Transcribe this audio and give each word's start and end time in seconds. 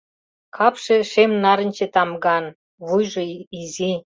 Капше 0.55 0.97
шем-нарынче 1.11 1.87
тамган, 1.93 2.45
вуйжо 2.87 3.23
изи. 3.61 3.91